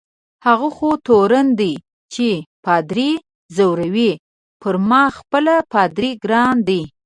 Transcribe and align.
هغه 0.45 0.69
خو 0.77 0.89
تورن 1.07 1.47
دی 1.59 1.73
چي 2.13 2.29
پادري 2.65 3.11
ځوروي، 3.55 4.11
پر 4.61 4.73
ما 4.89 5.03
خپله 5.17 5.55
پادر 5.73 6.03
ګران 6.23 6.55
دی. 6.67 6.81